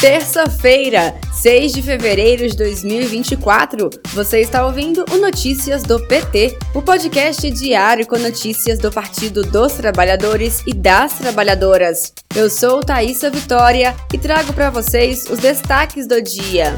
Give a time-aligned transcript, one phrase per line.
[0.00, 7.50] Terça-feira, 6 de fevereiro de 2024, você está ouvindo o Notícias do PT, o podcast
[7.50, 12.14] diário com notícias do Partido dos Trabalhadores e das Trabalhadoras.
[12.36, 16.76] Eu sou Thaisa Vitória e trago para vocês os destaques do dia.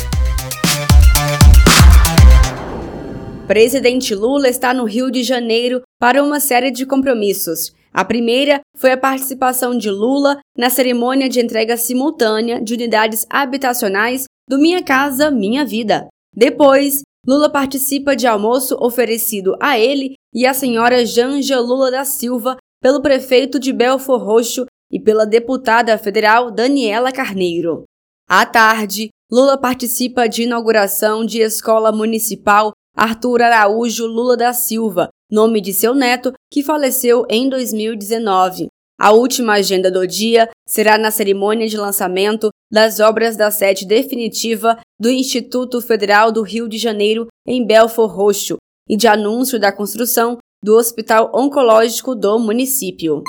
[3.46, 7.74] Presidente Lula está no Rio de Janeiro para uma série de compromissos.
[7.92, 14.24] A primeira foi a participação de Lula na cerimônia de entrega simultânea de unidades habitacionais
[14.48, 16.06] do Minha Casa Minha Vida.
[16.34, 22.56] Depois, Lula participa de almoço oferecido a ele e à senhora Janja Lula da Silva
[22.80, 27.84] pelo prefeito de Belfor Roxo e pela deputada federal Daniela Carneiro.
[28.28, 35.60] À tarde, Lula participa de inauguração de escola municipal Arthur Araújo Lula da Silva, nome
[35.60, 38.68] de seu neto, que faleceu em 2019.
[39.00, 44.78] A última agenda do dia será na cerimônia de lançamento das obras da sede definitiva
[45.00, 48.58] do Instituto Federal do Rio de Janeiro, em Belfor Roxo,
[48.88, 53.22] e de anúncio da construção do Hospital Oncológico do município.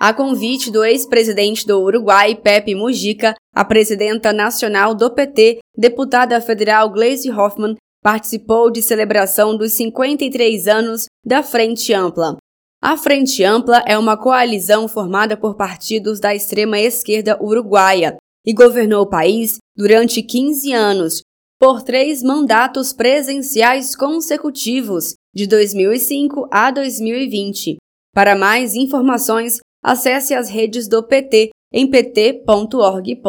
[0.00, 6.90] A convite do ex-presidente do Uruguai, Pepe Mujica, a presidenta nacional do PT, deputada federal
[6.90, 12.36] Gleisi Hoffmann, participou de celebração dos 53 anos da Frente Ampla.
[12.82, 19.02] A Frente Ampla é uma coalizão formada por partidos da extrema esquerda uruguaia e governou
[19.02, 21.22] o país durante 15 anos,
[21.58, 27.76] por três mandatos presenciais consecutivos, de 2005 a 2020.
[28.14, 33.20] Para mais informações, acesse as redes do PT em pt.org.br.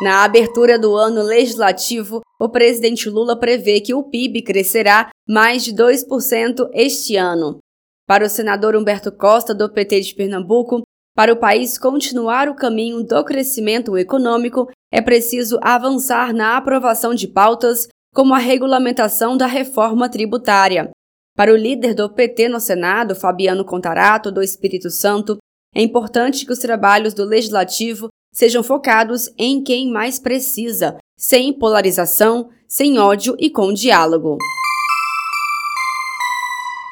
[0.00, 5.74] Na abertura do ano legislativo, o presidente Lula prevê que o PIB crescerá mais de
[5.74, 7.58] 2% este ano.
[8.06, 10.82] Para o senador Humberto Costa, do PT de Pernambuco,
[11.16, 17.26] para o país continuar o caminho do crescimento econômico, é preciso avançar na aprovação de
[17.26, 20.90] pautas como a regulamentação da reforma tributária.
[21.36, 25.38] Para o líder do PT no Senado, Fabiano Contarato, do Espírito Santo,
[25.74, 32.50] é importante que os trabalhos do legislativo sejam focados em quem mais precisa, sem polarização,
[32.66, 34.38] sem ódio e com diálogo.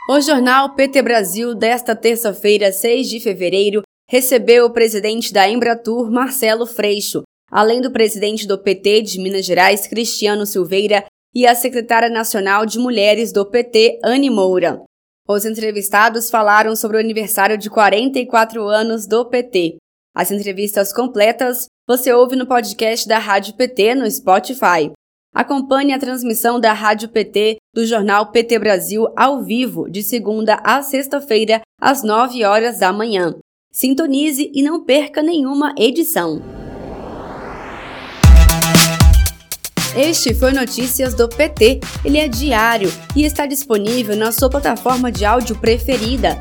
[0.08, 6.66] O jornal PT Brasil desta terça-feira, 6 de fevereiro, recebeu o presidente da Embratur, Marcelo
[6.66, 11.04] Freixo, além do presidente do PT de Minas Gerais, Cristiano Silveira,
[11.34, 14.80] e a secretária nacional de mulheres do PT, Anne Moura.
[15.28, 19.76] Os entrevistados falaram sobre o aniversário de 44 anos do PT.
[20.16, 24.90] As entrevistas completas você ouve no podcast da Rádio PT no Spotify.
[25.34, 30.80] Acompanhe a transmissão da Rádio PT do jornal PT Brasil ao vivo de segunda a
[30.80, 33.34] sexta-feira às 9 horas da manhã.
[33.70, 36.40] Sintonize e não perca nenhuma edição.
[39.94, 41.80] Este foi Notícias do PT.
[42.02, 46.40] Ele é diário e está disponível na sua plataforma de áudio preferida